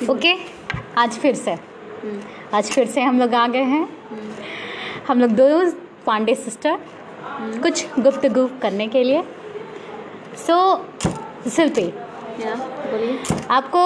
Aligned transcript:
Okay? 0.00 0.34
आज 0.98 1.16
फिर 1.18 1.34
से। 1.34 1.56
आज 2.54 2.70
फिर 2.70 2.86
से 2.86 3.02
हम 3.02 3.18
लोग 3.20 3.34
आ 3.34 3.46
गए 3.48 3.62
हैं। 3.62 3.88
हम 5.08 5.20
लोग 5.20 5.30
दो 5.30 5.48
पांडे 6.06 6.34
सिस्टर 6.34 6.78
कुछ 7.62 7.98
गुफ्तगु 7.98 8.46
करने 8.62 8.86
के 8.88 9.02
लिए। 9.04 9.22
सो 10.46 10.56
शिल्पी 11.50 11.86
या 12.42 12.54
बोलिए। 12.54 13.18
आपको 13.50 13.80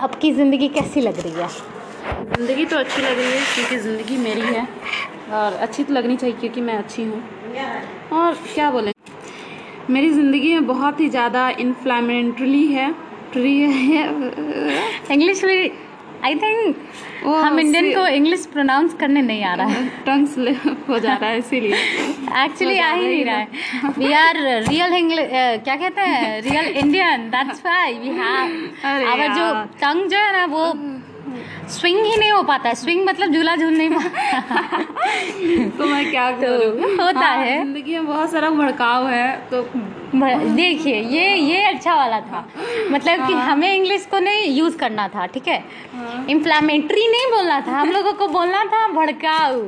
आपकी 0.00 0.32
ज़िंदगी 0.32 0.68
कैसी 0.68 1.00
लग 1.00 1.20
रही 1.20 1.32
है? 1.32 1.48
ज़िंदगी 1.48 2.64
तो 2.66 2.76
अच्छी 2.76 3.02
लग 3.02 3.18
रही 3.18 3.30
है 3.30 3.44
क्योंकि 3.54 3.78
ज़िंदगी 3.78 4.16
मेरी 4.18 4.54
है 4.54 4.66
और 5.32 5.52
अच्छी 5.54 5.84
तो 5.84 5.94
लगनी 5.94 6.16
चाहिए 6.16 6.36
क्योंकि 6.36 6.60
मैं 6.60 6.78
अच्छी 6.78 7.04
हूँ। 7.04 7.22
और 8.12 8.34
क्या 8.54 8.70
बोले? 8.70 8.92
मेरी 9.90 10.10
ज़िंदगी 10.10 10.54
में 10.54 10.66
बहुत 10.66 11.00
ही 11.00 11.08
ज़्यादा 11.08 11.48
इन्फ्लामेंटली 11.60 12.66
है। 12.66 12.94
है। 13.36 14.08
इंग्लिश 15.10 15.44
में 15.44 15.70
आई 16.24 16.34
थिंक 16.34 16.76
हम 17.26 17.60
इंडियन 17.60 17.92
को 17.94 18.06
इंग्लिश 18.06 18.46
प्रोनाउंस 18.46 18.94
करने 18.94 19.22
नहीं 19.22 19.44
आ 19.44 19.54
रहा 19.54 19.66
है। 19.66 19.88
टंग 20.06 20.56
हो 20.88 20.98
जा 20.98 21.14
रहा 21.14 21.30
है 21.30 21.38
इसीलिए। 21.38 21.74
एक्चुअली 22.44 22.78
आ 22.78 22.92
ही 22.92 23.06
नहीं 23.06 23.24
रहा 23.24 23.36
है। 23.36 23.48
वी 23.98 24.12
आर 24.12 24.36
रियल 24.68 24.94
इंग्लिश 24.94 25.28
क्या 25.64 25.76
कहते 25.76 26.00
हैं? 26.00 26.42
Real 26.42 26.64
Indian 26.64 27.28
that's 27.30 27.62
why 27.66 27.94
we 27.94 28.08
have 28.08 29.06
our 29.12 29.34
जो 29.34 29.64
टंग 29.80 30.08
जो 30.08 30.18
है 30.18 30.32
ना 30.32 30.44
वो 30.46 30.72
स्विंग 31.70 32.04
ही 32.04 32.16
नहीं 32.16 32.30
हो 32.32 32.42
पाता 32.42 32.68
है। 32.68 32.74
स्विंग 32.74 33.04
मतलब 33.06 33.32
झूला 33.32 33.54
झूल 33.56 33.76
नहीं 33.76 33.90
पाता 33.90 34.82
तो 35.78 35.86
मैं 35.86 36.10
क्या 36.10 36.30
तो 36.32 36.46
करूँ? 36.46 36.90
होता 36.96 37.20
हाँ, 37.20 37.36
है। 37.36 37.58
ज़िंदगी 37.58 37.94
में 37.94 38.06
बहुत 38.06 38.30
सारा 38.30 38.50
भड़काव 38.50 39.06
है 39.08 39.36
तो 39.50 39.62
देखिए 40.54 41.00
ये 41.00 41.34
ये 41.36 41.62
अच्छा 41.64 41.94
वाला 41.94 42.20
था। 42.20 42.44
मतलब 42.90 43.26
कि 43.26 43.32
हमें 43.34 43.72
इंग्लिश 43.74 44.06
को 44.10 44.18
नहीं 44.18 44.50
यूज़ 44.56 44.76
करना 44.78 45.06
था 45.08 45.26
ठीक 45.34 45.48
है? 45.48 45.62
इन्फ्लामेटरी 46.30 47.08
नहीं 47.08 47.30
बोलना 47.32 47.60
था 47.66 47.78
हम 47.80 47.90
लोगों 47.92 48.12
को 48.12 48.28
बोलना 48.28 48.64
था 48.72 48.86
भड़काऊ 48.92 49.62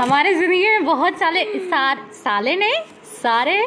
हमारे 0.00 0.34
ज़िंदगी 0.34 0.68
में 0.68 0.84
बहुत 0.84 1.18
साले 1.18 1.44
सार, 1.58 1.98
साले 2.14 2.56
नहीं 2.56 2.80
सारे 3.22 3.66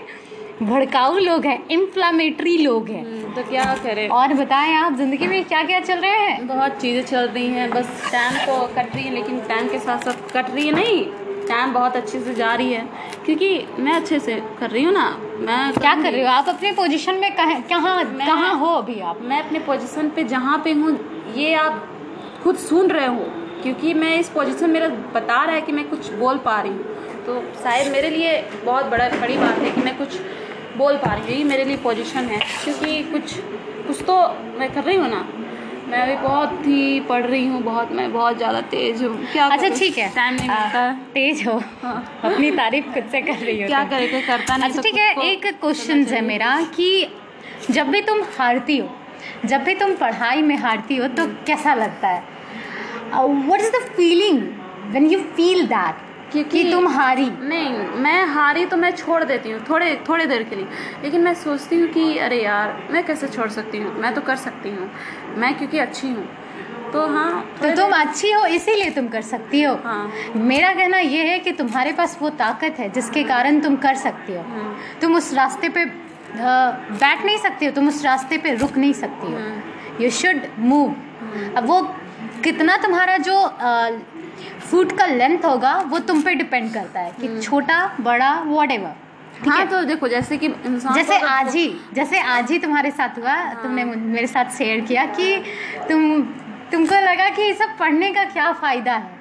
भड़काऊ 0.61 1.17
लोग 1.19 1.45
हैं 1.45 1.59
इन्फ्लामेटरी 1.71 2.57
लोग 2.57 2.89
हैं। 2.89 3.03
हम्म, 3.03 3.24
तो 3.35 3.43
क्या 3.43 3.63
करें? 3.83 4.07
और 4.09 4.33
बताएँ 4.33 4.73
आप 4.75 4.95
ज़िंदगी 4.97 5.27
में 5.27 5.43
क्या 5.45 5.63
क्या 5.63 5.79
चल 5.81 5.99
रहे 5.99 6.19
हैं? 6.19 6.47
बहुत 6.47 6.77
चीज़ें 6.81 7.03
चल 7.05 7.27
रही 7.27 7.47
हैं 7.47 7.69
बस 7.71 8.09
टाइम 8.11 8.37
को 8.45 8.65
कट 8.75 8.95
रही 8.95 9.03
है 9.03 9.13
लेकिन 9.13 9.39
टाइम 9.47 9.67
के 9.69 9.79
साथ 9.79 10.05
साथ 10.05 10.31
कट 10.33 10.49
रही 10.53 10.65
है 10.67 10.73
नहीं 10.73 11.03
टाइम 11.47 11.73
बहुत 11.73 11.95
अच्छे 11.95 12.19
से 12.19 12.33
जा 12.33 12.53
रही 12.55 12.73
है। 12.73 12.85
क्योंकि 13.25 13.49
मैं 13.79 13.93
अच्छे 13.93 14.19
से 14.19 14.35
कर 14.59 14.69
रही 14.69 14.83
हूँ 14.83 14.93
ना 14.93 15.09
मैं 15.39 15.73
क्या 15.73 15.93
कर 15.95 16.11
रही 16.11 16.21
हूँ? 16.21 16.29
आप 16.29 16.49
अपने 16.49 16.71
पोजीशन 16.71 17.15
में 17.19 17.35
कहाँ 17.35 17.61
कहाँ 17.69 18.03
कहाँ 18.17 18.53
हो 18.59 18.73
अभी 18.75 18.99
आप? 19.01 19.21
मैं 19.21 19.41
अपने 19.43 19.59
पोजीशन 19.67 20.09
पे 20.15 20.23
जहाँ 20.25 20.61
पे 20.63 20.71
हूँ 20.73 20.97
ये 21.35 21.53
आप 21.55 21.87
खुद 22.43 22.55
सुन 22.59 22.89
रहे 22.91 23.07
हो 23.07 23.25
क्योंकि 23.63 23.93
मैं 23.93 24.15
इस 24.19 24.29
पोजीशन 24.29 24.69
मेरा 24.69 24.87
बता 25.13 25.43
रहा 25.43 25.55
है 25.55 25.61
कि 25.61 25.71
मैं 25.71 25.87
कुछ 25.89 26.11
बोल 26.13 26.37
पा 26.45 26.59
रही 26.61 26.71
हूँ। 26.71 26.93
तो 27.25 27.39
शायद 27.63 27.91
मेरे 27.91 28.09
लिए 28.09 28.41
बहुत 28.65 28.85
बड़ा 28.85 29.07
बड़ी 29.11 29.37
बात 29.37 29.57
है 29.57 29.71
कि 29.71 29.81
मैं 29.81 29.97
कुछ 29.97 30.17
बोल 30.77 30.97
पा 30.97 31.13
रही 31.13 31.21
हूँ 31.21 31.31
यही 31.31 31.43
मेरे 31.43 31.63
लिए 31.65 31.77
पोजीशन 31.83 32.25
है। 32.25 32.39
क्योंकि 32.63 33.01
कुछ 33.11 33.33
कुछ 33.87 34.01
तो 34.01 34.15
मैं 34.59 34.71
कर 34.73 34.83
रही 34.83 34.97
हूँ 34.97 35.09
ना। 35.09 35.25
मैं 35.89 36.01
अभी 36.01 36.15
बहुत 36.21 36.65
ही 36.67 36.99
पढ़ 37.09 37.25
रही 37.25 37.45
हूँ 37.47 37.61
बहुत 37.63 37.91
मैं 37.91 38.11
बहुत 38.13 38.37
ज़्यादा 38.37 38.61
तेज 38.69 39.03
हूँ। 39.03 39.17
क्या 39.31 39.47
अच्छा 39.47 39.69
ठीक 39.69 39.97
है। 39.97 40.09
टाइम 40.15 40.35
नहीं 40.35 40.49
मिलता। 40.49 40.91
तेज 41.13 41.45
हो। 41.47 41.57
हाँ। 41.81 42.21
अपनी 42.23 42.51
तारीफ़ 42.51 42.85
खुद 42.93 43.09
से 43.11 43.21
कर 43.21 43.37
रही 43.37 43.61
हो 43.61 43.67
क्या। 43.67 43.83
करे 43.83 44.21
करता 44.21 44.57
नहीं 44.57 44.69
अच्छा 44.69 44.81
तो 44.81 44.89
ठीक 44.89 44.97
है 44.97 45.25
एक 45.25 45.45
क्वेश्चन 45.61 46.03
है 46.05 46.21
मेरा 46.23 46.59
कि 46.75 46.89
जब 47.71 47.87
भी 47.87 48.01
तुम 48.01 48.21
हारती 48.37 48.77
हो 48.77 48.89
जब 49.45 49.63
भी 49.63 49.73
तुम 49.75 49.93
पढ़ाई 49.95 50.41
में 50.41 50.55
हारती 50.57 50.95
हो 50.95 51.07
तो 51.17 51.25
कैसा 51.47 51.73
लगता 51.75 52.07
है? 52.07 52.23
What 53.47 53.61
is 53.61 53.71
the 53.71 53.81
feeling 53.95 54.41
when 54.93 55.05
you 55.05 55.19
feel 55.35 55.65
that 55.67 55.95
क्योंकि- 56.43 56.71
तुम 56.71 56.87
हारी। 56.87 57.29
नहीं 57.29 57.69
मैं 57.87 58.25
हारी 58.25 58.65
तो 58.65 58.77
मैं 58.77 58.91
छोड़ 58.91 59.23
देती 59.23 59.51
हूँ 59.51 59.65
थोड़े 59.69 60.03
थोड़े 60.09 60.25
देर 60.25 60.43
के 60.43 60.55
लिए। 60.55 60.67
लेकिन 61.03 61.21
मैं 61.21 61.33
सोचती 61.33 61.79
हूँ 61.79 61.87
कि 61.87 62.17
अरे 62.17 62.43
यार 62.43 62.87
मैं 62.91 63.05
कैसे 63.05 63.27
छोड़ 63.27 63.49
सकती 63.49 63.77
हूँ? 63.77 63.99
मैं 63.99 64.13
तो 64.13 64.21
कर 64.21 64.35
सकती 64.35 64.69
हूँ। 64.69 64.91
मैं 65.35 65.57
क्योंकि 65.57 65.79
अच्छी 65.79 66.07
हूँ। 66.07 66.37
तो 66.93 67.07
हाँ 67.07 67.55
तो 67.61 67.75
तुम 67.75 67.91
अच्छी 67.91 68.31
हो 68.31 68.45
इसीलिए 68.45 68.89
तुम 68.89 69.07
कर 69.07 69.21
सकती 69.21 69.61
हो। 69.61 69.75
हाँ। 69.75 70.11
मेरा 70.35 70.73
कहना 70.73 70.97
यह 70.97 71.23
है 71.23 71.39
कि 71.39 71.51
तुम्हारे 71.51 71.91
पास 71.91 72.19
वो 72.21 72.29
ताकत 72.29 72.75
है 72.79 72.89
जिसके 72.89 73.23
कारण 73.23 73.59
तुम 73.59 73.75
कर 73.75 73.95
सकती 73.95 74.33
हो। 74.33 74.41
हम्म, 74.41 74.75
तुम 75.01 75.15
उस 75.15 75.33
रास्ते 75.33 75.69
पे 75.69 75.85
बैठ 76.91 77.25
नहीं 77.25 77.37
सकती 77.37 77.65
हो 77.65 77.71
तुम 77.71 77.87
उस 77.87 78.05
रास्ते 78.05 78.37
पे 78.37 78.55
रुक 78.55 78.77
नहीं 78.77 78.93
सकती 78.93 79.31
हो। 79.31 79.37
हम्म, 79.37 80.03
यू 80.03 80.09
शुड 80.09 80.41
मूव 80.59 80.95
अब 81.57 81.63
वो 81.67 81.81
कितना 82.43 82.77
तुम्हारा 82.77 83.17
जो 83.17 83.45
फूट 84.69 84.91
का 84.97 85.05
लेंथ 85.05 85.45
होगा 85.45 85.75
वो 85.87 85.99
तुम 86.09 86.21
पे 86.21 86.33
डिपेंड 86.35 86.73
करता 86.73 86.99
है 86.99 87.11
कि 87.21 87.39
छोटा 87.41 87.79
बड़ा 88.01 88.33
वॉट 88.45 88.71
एवर 88.71 88.93
हाँ? 89.49 89.65
तो 89.67 89.83
देखो 89.83 90.07
जैसे 90.07 90.37
कि 90.37 90.47
इंसान 90.47 90.93
जैसे 90.93 91.17
आज 91.19 91.55
ही 91.55 91.67
जैसे 91.93 92.19
आज 92.35 92.51
ही 92.51 92.59
तुम्हारे 92.59 92.91
साथ 92.91 93.17
हुआ 93.19 93.33
हाँ। 93.33 93.61
तुमने 93.63 93.83
मेरे 93.85 94.27
साथ 94.27 94.51
शेयर 94.57 94.81
किया 94.81 95.05
कि 95.15 95.35
तुम 95.89 96.21
तुमको 96.71 96.99
लगा 97.01 97.29
कि 97.29 97.41
ये 97.41 97.53
सब 97.53 97.77
पढ़ने 97.79 98.11
का 98.13 98.23
क्या 98.25 98.51
फ़ायदा 98.53 98.93
है। 98.93 99.13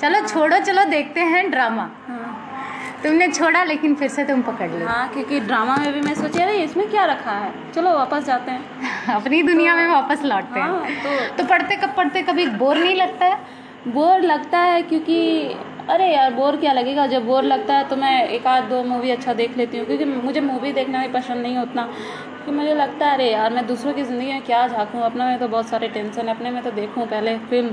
चलो 0.00 0.20
छोड़ो 0.26 0.58
चलो 0.58 0.84
देखते 0.84 1.20
हैं 1.22 1.50
ड्रामा 1.50 1.82
हाँ, 2.08 3.00
तुमने 3.02 3.28
छोड़ा 3.28 3.62
लेकिन 3.64 3.94
फिर 3.94 4.08
से 4.08 4.24
तुम 4.24 4.42
पकड़ 4.42 4.70
लिया 4.70 4.88
हाँ 4.88 5.08
क्योंकि 5.08 5.40
ड्रामा 5.40 5.76
में 5.76 5.92
भी 5.92 6.00
मैं 6.00 6.14
सोची 6.14 6.42
अरे 6.42 6.56
इसमें 6.62 6.88
क्या 6.90 7.04
रखा 7.04 7.32
है? 7.32 7.52
चलो 7.72 7.92
वापस 7.92 8.24
जाते 8.24 8.50
हैं। 8.50 9.14
अपनी 9.14 9.42
दुनिया 9.42 9.74
में 9.76 9.86
वापस 9.88 10.22
लौटते 10.24 10.60
हाँ। 10.60 10.80
हैं 10.84 11.02
तो 11.02 11.36
तो 11.36 11.48
पढ़ते 11.48 11.76
कब 11.76 11.94
पढ़ते 11.96 12.22
कभी 12.22 12.46
बोर 12.62 12.78
नहीं 12.78 12.96
लगता 12.96 13.26
है? 13.26 13.38
बोर 13.86 14.20
लगता 14.20 14.58
है 14.58 14.82
क्योंकि, 14.82 15.16
अरे 15.88 16.06
यार, 16.14 16.32
बोर 16.34 16.56
क्या 16.56 16.72
लगेगा? 16.72 17.06
जब 17.06 17.26
बोर 17.26 17.44
लगता 17.44 17.74
है 17.74 17.88
तो 17.88 17.96
मैं 17.96 18.28
एक 18.28 18.46
आध 18.46 18.68
दो 18.70 18.82
मूवी 18.84 19.10
अच्छा 19.10 19.32
देख 19.34 19.56
लेती 19.56 19.78
हूँ, 19.78 19.86
क्योंकि 19.86 20.04
मुझे 20.04 20.40
मूवी 20.40 20.72
देखना 20.72 21.02
भी 21.02 21.12
पसंद 21.12 21.42
नहीं 21.42 21.58
उतना। 21.58 21.84
कि 22.46 22.52
मुझे 22.52 22.74
लगता 22.74 23.06
है, 23.06 23.14
अरे 23.14 23.30
यार, 23.32 23.52
मैं 23.52 23.66
दूसरों 23.66 23.92
की 23.94 24.02
ज़िंदगी 24.02 24.32
में 24.32 24.42
क्या 24.42 24.66
झाँकूँ? 24.68 25.02
अपना 25.02 25.26
में 25.26 25.38
तो 25.38 25.48
बहुत 25.48 25.68
सारे 25.68 25.88
टेंशन 25.88 26.28
है, 26.28 26.34
अपने 26.34 26.50
में 26.50 26.62
तो 26.62 26.70
देखूँ 26.70 27.06
पहले 27.06 27.36
फ़िल्म 27.40 27.70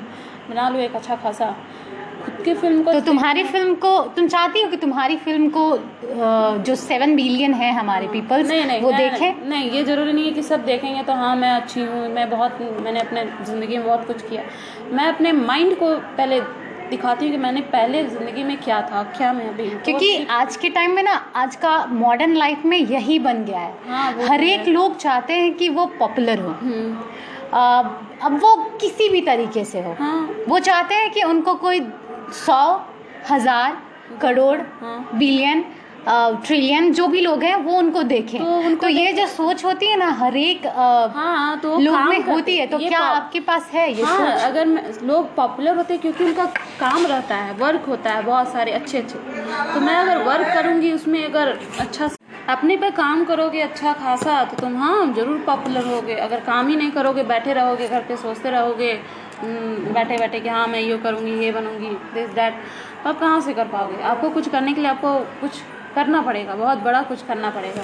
बना 0.50 0.70
लूँ 0.70 0.80
एक 0.80 0.96
अच्छा 0.96 1.16
खासा। 1.16 1.56
खुद 2.26 2.44
की 2.46 2.54
फ़िल्म 2.54 2.84
को 2.84 2.94
तो 2.94 3.00
तुम्हारी 3.06 3.44
फ़िल्म 3.44 3.74
को 3.76 3.98
तुम 4.16 4.28
चाहती 4.28 4.62
हो 4.62 4.70
कि 4.70 4.78
तुम्हारी 4.78 5.16
फ़िल्म 5.18 5.50
को 5.58 5.66
जो 6.66 6.76
सेवन 6.78 7.16
बिलियन 7.16 7.54
है 7.54 7.72
हमारे 7.74 8.08
पीपल्स 8.08 8.48
नहीं 8.48 8.66
नहीं 8.66 8.82
वो 8.82 8.92
देखे? 8.92 9.32
नहीं 9.46 9.70
ये 9.72 9.84
ज़रूरी 9.84 10.14
नहीं 10.14 10.26
है 10.26 10.32
कि 10.32 10.44
सब 10.44 10.66
देखेंगे 10.66 11.04
तो 11.04 11.14
हाँ 11.14 11.36
मैं 11.36 11.52
अच्छी 11.52 11.82
हूँ 11.82 12.08
मैं 12.14 12.30
बहुत 12.30 12.58
मैंने 12.82 13.00
अपने 13.00 13.26
ज़िंदगी 13.46 13.78
में 13.78 13.86
बहुत 13.86 14.06
कुछ 14.08 14.22
किया। 14.30 14.44
मैं 14.92 15.06
अपने 15.08 15.32
माइंड 15.34 15.76
को 15.80 15.96
पहले 16.18 16.40
दिखाती 16.90 17.26
हूँ 17.26 17.32
कि 17.34 17.38
मैंने 17.42 17.62
पहले 17.74 18.04
ज़िंदगी 18.06 18.44
में 18.44 18.58
क्या 18.62 18.82
था 18.92 19.04
क्या 19.18 19.32
मैं 19.34 19.48
अभी 19.50 19.68
क्योंकि 19.86 20.26
आज 20.32 20.56
के 20.58 20.70
टाइम 20.70 20.96
में 20.96 21.04
ना 21.04 21.14
आज 21.36 21.56
का 21.56 21.76
मॉडर्न 21.88 22.36
लाइफ 22.38 22.66
में 22.66 22.78
यही 22.78 23.20
बन 23.20 23.44
गया 23.46 23.60
हाँ, 23.88 24.12
है 24.12 24.28
हर 24.28 24.40
तो 24.40 24.46
एक 24.46 24.68
लोग 24.68 24.98
चाहते 24.98 25.34
हैं 25.34 25.54
कि 25.58 25.70
वो 25.70 25.86
पॉपुलर 26.00 26.40
हो। 26.40 26.50
हम्म, 26.62 26.96
अब 27.54 28.40
वो 28.42 28.56
किसी 28.82 29.08
भी 29.10 29.22
तरीके 29.22 29.64
से 29.66 29.82
हो। 29.82 29.96
हाँ। 30.00 30.44
वो 30.50 30.60
चाहते 30.60 30.96
हैं 30.96 31.10
कि 31.12 31.24
उनको 31.24 31.56
कोई 31.56 31.80
सौ 32.36 32.64
हज़ार 33.30 33.78
करोड़ 34.22 34.60
हाँ। 34.82 34.98
बिलियन 35.14 35.64
ट्रिलियन 36.06 36.92
जो 36.94 37.08
भी 37.08 37.20
लोग 37.22 37.44
हैं 37.44 37.56
वो 37.56 37.78
उनको 37.78 38.02
देखें। 38.04 38.40
तो 38.40 38.56
उनको 38.58 38.82
तो 38.82 38.88
ये 38.90 39.12
जो 39.14 39.26
सोच 39.28 39.64
होती 39.66 39.88
है 39.88 39.98
ना 39.98 40.06
हर 40.20 40.38
एक 40.38 40.66
हाँ 41.16 41.60
तो 41.60 41.78
लोग 41.80 41.96
में 42.00 42.24
होती 42.26 42.56
है। 42.58 42.66
तो 42.68 42.78
क्या 42.80 43.00
आपके 43.00 43.40
पास 43.40 43.70
है 43.74 43.92
ये 43.92 44.04
हाँ 44.04 44.18
सोच? 44.18 44.42
अगर 44.44 44.68
लोग 45.04 45.36
पॉपुलर 45.36 45.76
होते 45.78 45.94
हैं 45.94 46.02
क्योंकि 46.02 46.24
उनका 46.24 46.46
काम 46.80 47.06
रहता 47.06 47.36
है 47.36 47.54
वर्क 47.58 47.86
होता 47.88 48.14
है 48.14 48.24
बहुत 48.24 48.52
सारे 48.54 48.72
अच्छे 48.72 48.98
अच्छे। 48.98 49.20
तो 49.74 49.80
मैं 49.80 49.96
अगर 49.96 50.24
वर्क 50.24 50.54
करूँगी 50.54 50.92
उसमें 50.94 51.24
अगर 51.26 51.58
अच्छा 51.80 52.10
अपने 52.50 52.78
पे 52.78 52.90
काम 52.92 53.24
करोगे 53.26 53.62
अच्छा 53.62 53.94
खासा 53.96 54.44
तो 54.44 54.58
तुम 54.58 54.78
हाँ 54.78 55.14
ज़रूर 55.14 55.38
पॉपुलर 55.48 55.86
होगे। 55.86 56.16
अगर 56.18 56.40
काम 56.42 56.68
ही 56.68 56.76
नहीं 56.76 56.92
करोगे 56.92 57.24
बैठे 57.26 57.54
रहोगे 57.54 57.88
घर 57.88 58.02
पे 58.02 58.16
सोचते 58.18 58.50
रहोगे 58.50 58.94
बैठे 59.44 60.18
बैठे 60.18 60.40
कि 60.40 60.50
हाँ 60.50 60.66
मैं 60.68 60.80
ये 60.80 60.98
करूँगी 60.98 61.32
ये 61.44 61.52
बनूँगी 61.52 61.90
दिस 62.14 62.34
डैट 62.36 62.54
तो 63.04 63.10
आप 63.10 63.20
कहाँ 63.20 63.40
से 63.42 63.54
कर 63.54 63.68
पाओगे? 63.68 64.02
आपको 64.04 64.30
कुछ 64.30 64.50
करने 64.50 64.74
के 64.74 64.82
लिए 64.82 64.90
आपको 64.90 65.20
कुछ 65.42 65.62
करना 65.96 66.22
पड़ेगा 66.22 66.56
बहुत 66.56 66.78
बड़ा 66.80 67.02
कुछ 67.04 67.24
करना 67.28 67.50
पड़ेगा। 67.50 67.84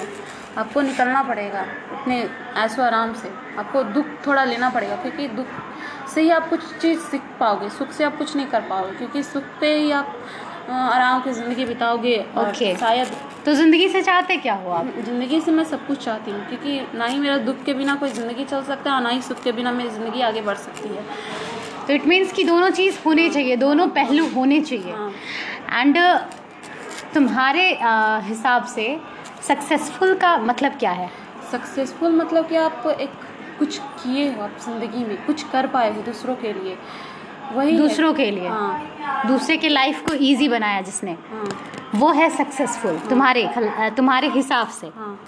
आपको 0.60 0.80
निकलना 0.80 1.22
पड़ेगा 1.22 1.60
अपने 1.92 2.18
ऐसो 2.56 2.82
आराम 2.82 3.12
से। 3.14 3.30
आपको 3.58 3.82
दुख 3.84 4.06
थोड़ा 4.26 4.44
लेना 4.44 4.70
पड़ेगा 4.70 4.96
क्योंकि 4.96 5.28
दुख 5.28 5.46
से 6.14 6.20
ही 6.22 6.30
आप 6.30 6.48
कुछ 6.50 6.60
चीज़ 6.76 7.00
सीख 7.00 7.22
पाओगे 7.40 7.68
सुख 7.70 7.90
से 7.92 8.04
आप 8.04 8.16
कुछ 8.18 8.36
नहीं 8.36 8.46
कर 8.46 8.60
पाओगे 8.68 8.96
क्योंकि 8.96 9.22
सुख 9.22 9.44
पे 9.60 9.74
ही 9.74 9.90
आप 9.92 10.14
आराम 10.70 11.20
की 11.22 11.32
ज़िंदगी 11.32 11.64
बिताओगे। 11.64 12.16
और 12.36 12.52
Okay. 12.52 12.76
शायद 12.78 13.08
तो 13.48 13.52
ज़िंदगी 13.54 13.86
से 13.88 14.00
चाहते 14.02 14.36
क्या 14.36 14.54
हो 14.54 14.70
आप? 14.70 14.86
ज़िंदगी 15.04 15.40
से 15.40 15.50
मैं 15.50 15.62
सब 15.64 15.86
कुछ 15.86 15.98
चाहती 16.04 16.30
हूँ 16.30 16.40
क्योंकि 16.48 16.98
ना 16.98 17.06
ही 17.06 17.18
मेरा 17.18 17.36
दुख 17.38 17.62
के 17.64 17.74
बिना 17.74 17.94
कोई 17.96 18.10
ज़िंदगी 18.10 18.44
चल 18.44 18.62
सकता 18.62 18.90
है 18.90 18.96
और 18.96 19.02
ना 19.02 19.08
ही 19.08 19.22
सुख 19.22 19.42
के 19.42 19.52
बिना 19.52 19.72
मेरी 19.72 19.90
ज़िंदगी 19.90 20.20
आगे 20.20 20.40
बढ़ 20.40 20.56
सकती 20.56 20.88
है। 20.88 21.04
तो 21.86 21.92
इट 21.92 22.06
मीन्स 22.06 22.32
कि 22.32 22.44
दोनों 22.44 22.68
चीज़ 22.70 22.98
होने 23.06 23.28
चाहिए 23.30 23.56
दोनों 23.56 23.88
पहलू 23.90 24.26
होने 24.30 24.60
चाहिए। 24.60 24.92
हाँ। 24.92 25.10
एंड 25.72 25.96
तुम्हारे 27.14 27.72
अ, 27.72 28.20
हिसाब 28.24 28.66
से 28.66 28.98
सक्सेसफुल 29.48 30.14
का 30.14 30.36
मतलब 30.38 30.76
क्या 30.78 30.90
है? 30.92 31.10
सक्सेसफुल 31.52 32.16
मतलब 32.16 32.48
कि 32.48 32.56
आप 32.56 32.86
एक 33.00 33.10
कुछ 33.58 33.78
किए 33.78 34.30
हो 34.32 34.42
आप 34.42 34.58
ज़िंदगी 34.64 35.04
में 35.04 35.16
कुछ 35.26 35.42
कर 35.52 35.66
पाए 35.66 35.94
हो 35.94 36.02
दूसरों 36.02 36.34
के 36.36 36.52
लिए। 36.52 36.76
वही 37.52 37.76
दूसरों 37.76 38.12
के 38.14 38.30
लिए। 38.30 38.48
हाँ। 38.48 38.84
दूसरे 39.26 39.56
के 39.56 39.68
लाइफ 39.68 40.00
को 40.06 40.14
इजी 40.14 40.48
बनाया 40.48 40.80
जिसने। 40.80 41.10
हाँ। 41.10 41.48
वो 41.94 42.12
है 42.12 42.28
सक्सेसफुल 42.30 42.98
तुम्हारे 43.10 43.48
तुम्हारे 43.96 44.28
हिसाब 44.28 44.68
से। 44.68 44.86
हाँ। 44.86 45.20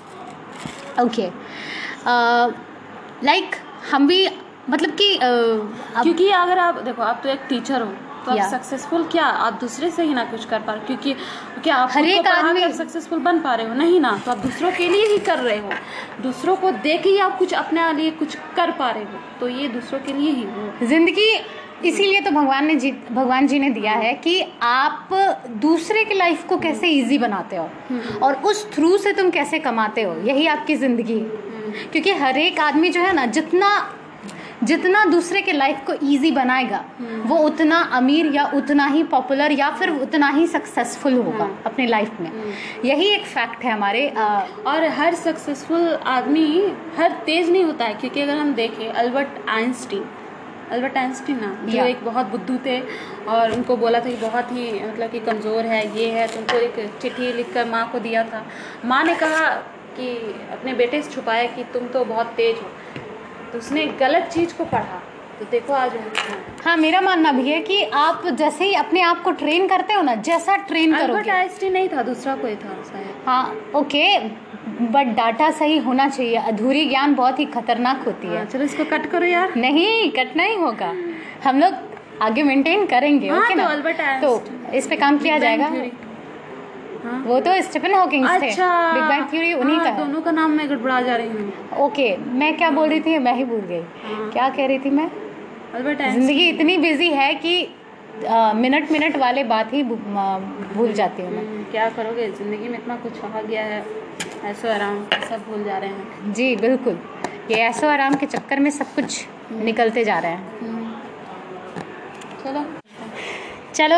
ओके 1.02 1.30
लाइक 3.26 3.56
हम 3.92 4.06
भी 4.06 4.28
मतलब 4.70 4.90
कि 4.90 5.16
अब 5.16 6.02
क्योंकि 6.02 6.30
अगर 6.30 6.58
आप 6.58 6.78
देखो 6.78 7.02
आप 7.02 7.20
तो 7.22 7.28
एक 7.28 7.40
टीचर 7.48 7.82
हो 7.82 7.92
तो 8.26 8.32
आप 8.32 8.50
सक्सेसफुल 8.50 9.04
क्या 9.04 9.24
आप 9.24 9.52
दूसरे 9.52 9.90
से 9.90 10.02
ही 10.02 10.14
ना 10.14 10.24
कुछ 10.24 10.44
कर 10.44 10.60
पा 10.60 10.72
रहे 10.72 10.80
हो, 10.80 10.86
क्योंकि 10.86 11.14
क्या 11.62 11.76
आप 11.76 11.90
हर 11.92 12.04
एक 12.04 12.26
आदमी- 12.26 12.64
आप 12.64 12.70
सक्सेसफुल 12.70 13.18
बन 13.18 13.40
पा 13.40 13.54
रहे 13.54 13.66
हो? 13.66 13.74
नहीं 13.74 14.00
ना। 14.00 14.20
तो 14.24 14.30
आप 14.30 14.38
दूसरों 14.38 14.72
के 14.72 14.88
लिए 14.88 15.06
ही 15.06 15.18
कर 15.18 15.38
रहे 15.38 15.58
हो। 15.58 15.70
दूसरों 16.22 16.56
को 16.56 16.70
देख 16.70 17.06
ही 17.06 17.18
आप 17.18 17.38
कुछ 17.38 17.54
अपने 17.54 17.92
लिए 17.92 18.10
कुछ 18.10 18.38
कर 18.56 18.70
पा 18.70 18.90
रहे 18.90 19.04
हो। 19.04 19.20
तो 19.40 19.48
ये 19.48 19.68
दूसरों 19.68 20.00
के 20.00 20.12
लिए 20.12 20.30
ही 20.30 20.42
हो। 20.42 20.86
ज़िंदगी 20.86 21.40
इसीलिए 21.84 22.20
तो 22.20 22.30
भगवान 22.30 22.66
ने 22.66 22.74
जी 22.74 22.90
भगवान 23.10 23.46
जी 23.46 23.58
ने 23.58 23.70
दिया 23.70 23.92
है 23.92 24.12
कि 24.14 24.40
आप 24.62 25.08
दूसरे 25.62 26.04
के 26.04 26.14
लाइफ 26.14 26.44
को 26.46 26.56
कैसे 26.58 26.88
इजी 26.88 27.18
बनाते 27.18 27.56
हो 27.56 27.68
और 28.22 28.34
उस 28.44 28.66
थ्रू 28.72 28.96
से 28.98 29.12
तुम 29.12 29.30
कैसे 29.30 29.58
कमाते 29.58 30.02
हो 30.02 30.14
यही 30.24 30.46
आपकी 30.46 30.76
ज़िंदगी 30.76 31.18
है। 31.18 31.48
क्योंकि 31.92 32.12
हर 32.14 32.38
एक 32.38 32.58
आदमी 32.60 32.88
जो 32.90 33.00
है 33.00 33.12
ना 33.12 33.26
जितना 33.28 33.70
जितना 34.64 35.04
दूसरे 35.04 35.40
के 35.42 35.52
लाइफ 35.52 35.78
को 35.86 35.92
इजी 36.06 36.30
बनाएगा 36.30 36.84
वो 37.26 37.36
उतना 37.38 37.78
अमीर 37.92 38.26
या 38.34 38.44
उतना 38.54 38.86
ही 38.86 39.02
पॉपुलर 39.12 39.52
या 39.52 39.70
फिर 39.70 39.90
उतना 39.92 40.28
ही 40.28 40.46
सक्सेसफुल 40.46 41.14
होगा 41.14 41.48
अपने 41.66 41.86
लाइफ 41.86 42.20
में। 42.20 42.30
यही 42.84 43.08
एक 43.08 43.24
फैक्ट 43.26 43.64
है 43.64 43.72
हमारे 43.72 44.06
अ, 44.08 44.24
और 44.66 44.84
हर 44.98 45.14
सक्सेसफुल 45.14 45.88
आदमी 46.06 46.46
हर 46.98 47.12
तेज 47.26 47.50
नहीं 47.50 47.64
होता 47.64 47.84
है 47.84 47.94
क्योंकि 47.94 48.20
अगर 48.20 48.36
हम 48.36 48.52
देखें 48.54 48.88
अल्बर्ट 48.88 49.48
आइंस्टीन 49.48 50.04
अल्बर्ट 50.70 50.96
आइंस्टीन 50.96 51.40
ना 51.40 51.50
जो 51.66 51.84
एक 51.84 52.04
बहुत 52.04 52.26
बुद्धू 52.26 52.56
थे 52.66 52.80
और 53.28 53.52
उनको 53.52 53.76
बोला 53.76 54.00
था 54.00 54.04
कि 54.04 54.16
बहुत 54.18 54.52
ही 54.52 54.72
मतलब 54.80 55.10
कि 55.10 55.20
कमज़ोर 55.20 55.66
है 55.66 55.82
ये 55.98 56.10
है 56.10 56.26
तो 56.28 56.38
उनको 56.38 56.56
एक 56.58 56.98
चिट्ठी 57.02 57.32
लिख 57.32 57.52
कर 57.54 57.68
माँ 57.68 57.88
को 57.92 57.98
दिया 57.98 58.24
था। 58.24 58.44
माँ 58.84 59.02
ने 59.04 59.14
कहा 59.14 59.48
कि 59.96 60.10
अपने 60.52 60.74
बेटे 60.74 61.02
से 61.02 61.10
छुपाया 61.10 61.46
कि 61.54 61.64
तुम 61.72 61.86
तो 61.88 62.04
बहुत 62.04 62.26
तेज 62.36 62.56
हो। 62.56 62.68
तो 63.52 63.58
उसने 63.58 63.86
गलत 64.00 64.28
चीज़ 64.32 64.56
को 64.58 64.64
पढ़ा। 64.64 65.00
तो 65.38 65.46
देखो 65.50 65.72
आज 65.72 65.92
हाँ। 66.64 66.76
मेरा 66.76 67.00
मानना 67.00 67.32
भी 67.32 67.48
है 67.48 67.60
कि 67.60 67.82
आप 67.94 68.26
जैसे 68.38 68.64
ही 68.64 68.74
अपने 68.74 69.00
आप 69.02 69.22
को 69.22 69.30
ट्रेन 69.32 69.66
करते 69.68 69.94
हो 69.94 70.02
ना 70.02 70.14
जैसा 70.22 70.56
ट्रेन 70.64 70.92
अल्बर्ट 70.92 71.12
करोगे। 71.12 71.30
आइंस्टीन 71.30 71.72
नहीं 71.72 71.88
था 71.88 72.02
दूसरा 72.02 72.34
कोई 72.36 72.54
था 72.56 72.74
शायद। 72.84 73.22
हाँ 73.26 73.72
ओके 73.76 74.02
बट 74.82 75.06
डाटा 75.16 75.50
सही 75.50 75.76
होना 75.78 76.08
चाहिए। 76.08 76.36
अधूरी 76.36 76.84
ज्ञान 76.86 77.14
बहुत 77.14 77.38
ही 77.38 77.44
खतरनाक 77.46 78.02
होती 78.06 78.28
है। 78.28 78.36
हाँ, 78.36 78.44
चलो 78.44 78.64
इसको 78.64 78.84
कट 78.86 79.06
करो 79.06 79.26
यार। 79.26 79.54
नहीं 79.56 80.10
कट 80.10 80.36
नहीं 80.36 80.56
होगा। 80.58 80.92
हम 81.44 81.60
लोग 81.60 81.74
आगे 82.22 82.42
मेंटेन 82.42 82.86
करेंगे 82.86 83.28
हाँ, 83.28 83.38
ओके 83.38 83.54
तो 83.54 83.60
ना 83.60 84.20
तो 84.20 84.72
इस 84.74 84.86
पे 84.86 84.96
काम 84.96 85.18
किया 85.18 85.38
जाएगा। 85.38 85.66
हाँ। 87.04 87.22
वो 87.26 87.38
तो 87.40 87.60
स्टीफन 87.62 87.94
हॉकिंग 87.94 88.26
थे 88.26 88.46
अच्छा। 88.46 88.92
बिग 88.94 89.02
बैंग 89.02 89.24
थ्योरी 89.30 89.52
उन्हीं 89.54 89.76
हाँ, 89.76 89.84
का 89.84 89.90
दोनों 89.98 90.20
का 90.20 90.30
नाम 90.30 90.50
मैं 90.50 90.68
गड़बड़ा 90.70 91.00
जा 91.00 91.16
रही 91.16 91.28
हूँ। 91.28 91.76
ओके 91.80 92.16
मैं 92.16 92.56
क्या 92.56 92.70
बोल 92.70 92.88
रही 92.88 93.00
थी? 93.00 93.18
मैं 93.18 93.34
ही 93.34 93.44
भूल 93.44 93.60
गई। 93.60 93.80
हाँ। 94.04 94.30
क्या 94.32 94.48
कह 94.48 94.66
रही 94.66 94.78
थी 94.78 94.90
मैं? 94.90 95.10
अल्बर्ट 95.74 96.02
ज़िंदगी 96.02 96.48
इतनी 96.48 96.76
बिज़ी 96.78 97.08
है 97.10 97.34
कि 97.34 97.62
मिनट 98.22 98.90
मिनट 98.92 99.16
वाले 99.16 99.42
बात 99.44 99.72
ही 99.72 99.82
भूल 99.82 100.92
जाती 100.92 101.22
हूँ 101.22 101.30
मैं। 101.30 101.38
हम्म, 101.38 101.62
क्या 101.70 101.88
करोगे? 101.90 102.30
ज़िंदगी 102.30 102.68
में 102.68 102.78
इतना 102.78 102.96
कुछ 102.96 103.20
आ 103.24 103.40
गया 103.40 103.62
है 103.64 103.84
ऐसो 104.44 104.68
आराम 104.68 105.02
सब 105.28 105.44
भूल 105.48 105.62
जा 105.64 105.78
रहे 105.78 105.90
हैं। 105.90 106.32
जी 106.34 106.54
बिल्कुल। 106.56 106.98
ये 107.50 107.56
ऐसो 107.58 107.86
आराम 107.88 108.14
के 108.14 108.26
चक्कर 108.26 108.60
में 108.60 108.70
सब 108.70 108.94
कुछ 108.94 109.24
निकलते 109.52 110.04
जा 110.04 110.18
रहे 110.18 110.32
हैं। 110.32 110.60
हम्म। 110.60 110.92
चलो। 112.44 112.64
चलो 113.74 113.96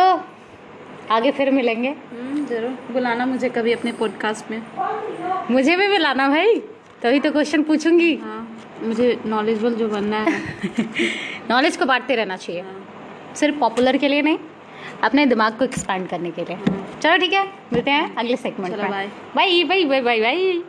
आगे 1.10 1.30
फिर 1.30 1.50
मिलेंगे। 1.50 1.88
हम्म, 1.88 2.44
ज़रूर। 2.46 2.92
बुलाना 2.92 3.26
मुझे 3.26 3.48
कभी 3.48 3.72
अपने 3.72 3.92
पॉडकास्ट 3.92 4.50
में। 4.50 4.62
मुझे 5.50 5.76
भी 5.76 5.88
बुलाना 5.88 6.28
भाई 6.28 6.58
तभी 7.02 7.20
तो 7.20 7.30
क्वेश्चन 7.32 7.62
पूछूँगी। 7.62 8.14
हाँ 8.16 8.40
मुझे 8.82 9.16
नॉलेजबल 9.26 9.74
जो 9.74 9.88
बनना 9.88 10.16
है। 10.18 10.40
नॉलेज 11.50 11.76
को 11.76 11.84
बांटते 11.86 12.14
रहना 12.16 12.36
चाहिए। 12.36 12.64
सिर्फ़ 13.36 13.58
पॉपुलर 13.58 13.96
के 13.96 14.08
लिए 14.08 14.22
नहीं 14.22 14.38
अपने 15.04 15.26
दिमाग 15.26 15.58
को 15.58 15.64
एक्सपैंड 15.64 16.08
करने 16.08 16.30
के 16.30 16.44
लिए। 16.44 16.56
चलो 17.02 17.16
ठीक 17.18 17.32
है 17.32 17.44
मिलते 17.72 17.90
हैं 17.90 18.14
अगले 18.14 18.36
सेगमेंट 18.36 18.76
में 18.76 18.90
bye 18.90 19.08
bye 19.36 19.64
bye 19.64 19.84
bye 19.84 20.00
bye 20.00 20.20
bye 20.20 20.62